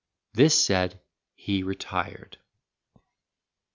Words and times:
This 0.33 0.59
said, 0.65 0.99
he 1.35 1.61
retired. 1.61 2.39